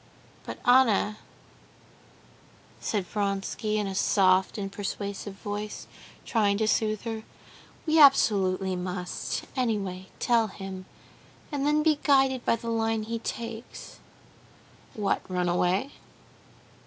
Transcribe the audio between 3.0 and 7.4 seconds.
Vronsky, in a soft and persuasive voice, trying to soothe her,